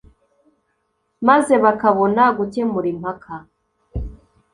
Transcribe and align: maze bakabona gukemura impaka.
maze 1.27 1.53
bakabona 1.63 2.23
gukemura 2.37 2.87
impaka. 2.93 3.33